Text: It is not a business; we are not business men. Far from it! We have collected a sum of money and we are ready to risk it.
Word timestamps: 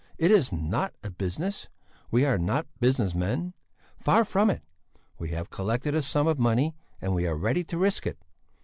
It 0.17 0.31
is 0.31 0.51
not 0.51 0.95
a 1.03 1.11
business; 1.11 1.69
we 2.09 2.25
are 2.25 2.39
not 2.39 2.65
business 2.79 3.13
men. 3.13 3.53
Far 3.99 4.25
from 4.25 4.49
it! 4.49 4.63
We 5.19 5.29
have 5.29 5.51
collected 5.51 5.93
a 5.93 6.01
sum 6.01 6.25
of 6.25 6.39
money 6.39 6.75
and 6.99 7.13
we 7.13 7.27
are 7.27 7.37
ready 7.37 7.63
to 7.65 7.77
risk 7.77 8.07
it. 8.07 8.17